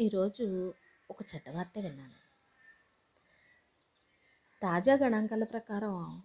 ఈరోజు 0.00 0.74
ఒక 1.10 1.22
చెడ్డ 1.22 1.50
వార్త 1.50 1.78
విన్నాను. 1.78 2.14
తాజా 4.62 4.94
గణాంకాల 4.94 5.44
ప్రకారం 5.44 6.22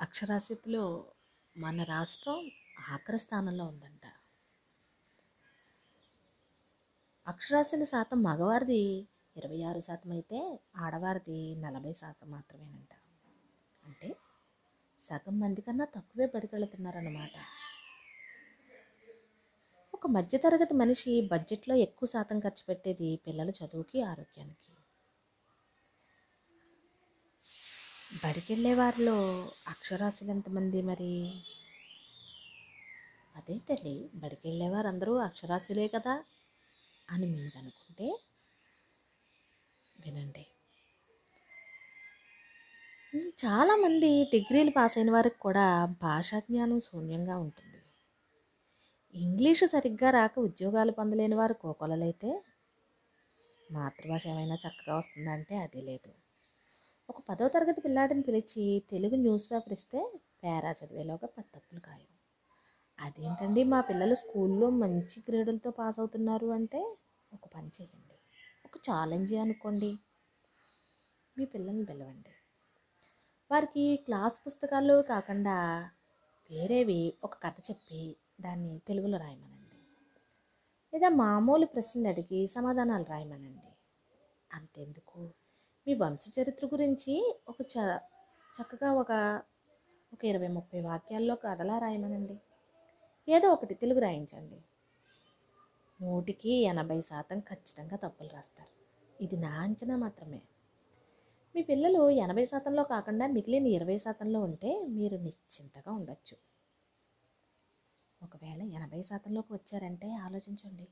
అక్షరాస్యతలో 0.00 1.12
మన 1.56 1.82
రాష్ట్రం 1.82 2.50
ఆఖరి 2.88 3.18
స్థానంలో 3.18 3.64
ఉందంట. 3.64 4.06
అక్షరాస్యత 7.26 7.84
శాతం 7.84 8.22
మగవారిది 8.22 9.08
ఇరవై 9.36 9.62
ఆరు 9.62 9.80
శాతం 9.80 10.10
అయితే 10.10 10.60
ఆడవారిది 10.76 11.54
నలభై 11.54 11.92
శాతం 11.92 12.30
మాత్రమేనంట. 12.30 12.92
అంటే 13.84 14.16
సగం 15.04 15.40
మంది 15.40 15.60
కన్నా 15.60 15.84
తక్కువే 15.84 16.26
బడికెళ్తున్నారన్నమాట 16.26 17.36
ఒక 20.02 20.10
మధ్యతరగతి 20.10 20.74
మనిషి 20.74 21.12
బడ్జెట్లో 21.30 21.74
ఎక్కువ 21.76 22.06
శాతం 22.08 22.36
ఖర్చు 22.40 22.62
పెట్టేది 22.68 23.08
పిల్లల 23.26 23.50
చదువుకి 23.58 23.98
ఆరోగ్యానికి? 24.02 24.70
బడికెళ్ళే 28.22 28.72
వారిలో 28.74 29.16
అక్షరాస్యులు 29.66 30.30
ఎంతమంది 30.30 30.80
మరి? 30.82 31.12
అదేంటండి 33.34 33.94
బడికెళ్ళేవారు 34.14 34.88
అందరూ 34.88 35.12
అక్షరాస్యులే 35.18 35.86
కదా 35.88 36.14
అని 37.08 37.26
మీరు 37.34 37.58
అనుకుంటే 37.58 38.08
వినండి 39.96 40.44
చాలామంది 43.38 44.10
డిగ్రీలు 44.32 44.70
పాస్ 44.70 44.96
అయిన 44.98 45.10
వారికి 45.10 45.38
కూడా 45.38 45.64
భాషా 46.02 46.38
జ్ఞానం 46.38 46.78
శూన్యంగా 46.80 47.36
ఉంటుంది? 47.38 47.69
ఇంగ్లీషు 49.14 49.66
సరిగ్గా 49.66 50.10
రాక 50.10 50.38
ఉద్యోగాలు 50.38 50.92
పొందలేని 50.92 51.34
వారు 51.34 51.52
కోకొలలైతే 51.52 52.30
మాతృభాష 53.70 54.26
ఏమైనా 54.26 54.54
చక్కగా 54.54 54.96
వస్తుందంటే 54.96 55.56
అది 55.56 55.80
లేదు. 55.80 56.10
ఒక 57.08 57.22
పదో 57.28 57.48
తరగతి 57.48 57.80
పిల్లాడిని 57.80 58.22
పిలిచి 58.22 58.82
తెలుగు 58.90 59.16
న్యూస్ 59.16 59.52
పేపర్ 59.52 59.72
ఇస్తే 59.72 60.00
పేరా 60.44 60.70
చదివేలోగా 60.70 61.26
పది 61.26 61.48
తప్పులు 61.56 61.80
ఖాయం 61.80 62.10
అదేంటండి 62.98 63.64
మా 63.64 63.80
పిల్లలు 63.80 64.14
స్కూల్లో 64.14 64.70
మంచి 64.70 65.20
గ్రేడులతో 65.28 65.70
పాస్ 65.70 65.98
అవుతున్నారు 65.98 66.46
అంటే 66.50 66.96
ఒక 67.32 67.46
పని 67.54 67.68
చేయండి. 67.68 68.16
ఒక 68.66 68.78
ఛాలెంజ్ 68.78 69.34
అనుకోండి. 69.34 69.98
మీ 71.38 71.44
పిల్లల్ని 71.44 71.84
పిలవండి. 71.84 72.32
వారికి 73.50 73.96
క్లాస్ 73.96 74.40
పుస్తకాలు 74.46 75.02
కాకుండా 75.02 75.56
వేరేవి 76.50 77.14
ఒక 77.24 77.34
కథ 77.34 77.54
చెప్పి 77.70 78.16
దాన్ని 78.40 78.78
తెలుగులో 78.78 79.18
రాయమనండి. 79.18 79.76
లేదా 80.94 81.08
మామూలు 81.08 81.66
ప్రశ్నలు 81.66 82.08
అడిగి 82.08 82.46
సమాధానాలు 82.46 83.04
రాయమనండి. 83.04 83.72
అంతెందుకు? 84.52 85.18
మీ 85.86 85.94
వంశ 85.94 86.24
చరిత్ర 86.40 86.66
గురించి 86.66 87.40
ఒక 87.48 87.56
చ 87.62 87.98
చక్కగా 88.62 88.92
ఒక 88.92 89.42
ఒక 90.12 90.24
ఇరవై 90.24 90.48
ముప్పై 90.48 90.80
వాక్యాల్లో 90.80 91.34
కథలా 91.34 91.78
రాయమనండి. 91.78 92.36
ఏదో 93.28 93.48
ఒకటి 93.48 93.74
తెలుగు 93.74 94.00
రాయించండి. 94.00 94.62
నూటికి 96.02 96.50
ఎనభై 96.50 97.00
శాతం 97.00 97.40
ఖచ్చితంగా 97.40 97.96
తప్పులు 97.96 98.28
రాస్తారు. 98.28 98.80
ఇది 99.22 99.36
నా 99.36 99.60
అంచనా 99.60 99.96
మాత్రమే. 99.96 100.42
మీ 101.54 101.62
పిల్లలు 101.62 102.10
ఎనభై 102.10 102.46
శాతంలో 102.46 102.84
కాకుండా 102.84 103.26
మిగిలిన 103.26 103.66
ఇరవై 103.66 103.98
శాతంలో 103.98 104.40
ఉంటే 104.40 104.86
మీరు 104.88 105.16
నిశ్చింతగా 105.16 105.92
ఉండొచ్చు. 105.92 106.49
ఒకవేళ 108.22 108.62
ఎనభై 108.62 109.02
శాతంలోకి 109.02 109.52
వచ్చారంటే 109.52 110.14
ఆలోచించండి. 110.14 110.86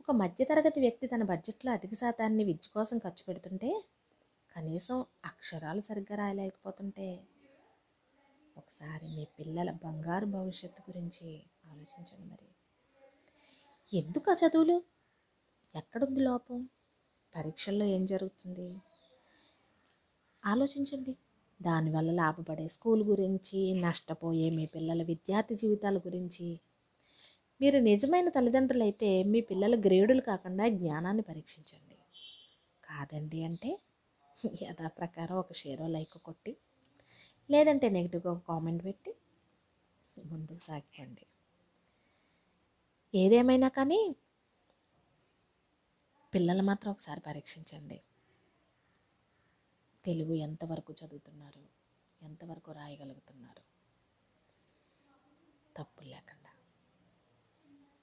ఒక 0.00 0.10
మధ్యతరగతి 0.10 0.80
వ్యక్తి 0.80 1.06
తన 1.06 1.22
బడ్జెట్లో 1.22 1.72
అధిక 1.72 1.94
శాతాన్ని 1.94 2.44
విద్య 2.44 2.68
కోసం 2.74 2.98
ఖర్చు 2.98 3.24
పెడుతుంటే 3.28 3.84
కనీసం 4.56 5.04
అక్షరాలు 5.24 5.80
సరిగ్గా 5.80 6.16
రాయలేకపోతుంటే 6.16 7.26
ఒకసారి 8.56 9.06
మీ 9.08 9.24
పిల్లల 9.38 9.70
బంగారు 9.70 10.26
భవిష్యత్తు 10.26 10.90
గురించి 10.90 11.42
ఆలోచించండి 11.66 12.26
మరి. 12.26 12.48
ఎందుకు 13.92 14.30
ఆ 14.30 14.34
చదువులు? 14.34 14.82
ఎక్కడుంది 15.74 16.20
లోపం? 16.20 16.68
పరీక్షల్లో 17.34 17.84
ఏం 17.86 18.06
జరుగుతుంది? 18.06 18.80
ఆలోచించండి. 20.44 21.16
దానివల్ల 21.62 22.10
లాభపడే 22.10 22.68
స్కూల్ 22.68 23.02
గురించి 23.02 23.74
నష్టపోయే 23.74 24.50
మీ 24.50 24.66
పిల్లల 24.66 25.02
విద్యార్థి 25.02 25.54
జీవితాల 25.54 25.98
గురించి. 25.98 26.60
మీరు 27.60 27.78
నిజమైన 27.78 28.28
తల్లిదండ్రులైతే 28.28 29.22
మీ 29.22 29.40
పిల్లల 29.40 29.80
గ్రేడులు 29.80 30.20
కాకుండా 30.20 30.68
జ్ఞానాన్ని 30.68 31.22
పరీక్షించండి. 31.22 31.96
కాదండి 32.84 33.44
అంటే 33.44 33.78
యథా 34.62 34.88
ప్రకారం 34.88 35.36
ఒక 35.36 35.52
షేరో 35.52 35.86
లైక్ 35.86 36.18
కొట్టి 36.18 36.56
లేదంటే 37.50 37.88
నెగిటివ్గా 37.88 38.32
ఒక 38.32 38.42
కామెంట్ 38.48 38.84
పెట్టి 38.84 39.14
ముందుకు 40.24 40.64
సాగిపోండి. 40.64 41.26
ఏదేమైనా 43.14 43.68
కానీ 43.68 44.14
పిల్లలు 46.32 46.62
మాత్రం 46.62 46.92
ఒకసారి 46.92 47.20
పరీక్షించండి. 47.20 48.00
తెలుగు 50.06 50.34
ఎంతవరకు 50.34 50.92
చదువుతున్నారు? 50.92 51.62
ఎంతవరకు 52.22 52.72
రాయగలుగుతున్నారు? 52.72 53.75